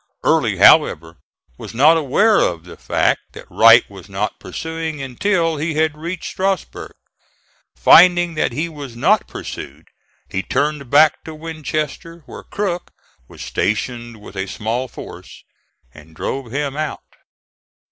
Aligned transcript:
Early, 0.23 0.57
however, 0.57 1.17
was 1.59 1.75
not 1.75 1.95
aware 1.95 2.39
of 2.39 2.63
the 2.63 2.75
fact 2.75 3.19
that 3.33 3.45
Wright 3.51 3.87
was 3.87 4.09
not 4.09 4.39
pursuing 4.39 4.99
until 4.99 5.57
he 5.57 5.75
had 5.75 5.95
reached 5.95 6.31
Strasburg. 6.31 6.93
Finding 7.75 8.33
that 8.33 8.51
he 8.51 8.67
was 8.67 8.95
not 8.95 9.27
pursued 9.27 9.85
he 10.27 10.41
turned 10.41 10.89
back 10.89 11.23
to 11.25 11.35
Winchester, 11.35 12.23
where 12.25 12.41
Crook 12.41 12.89
was 13.27 13.43
stationed 13.43 14.19
with 14.19 14.35
a 14.35 14.47
small 14.47 14.87
force, 14.87 15.43
and 15.93 16.15
drove 16.15 16.49
him 16.51 16.75
out. 16.75 17.03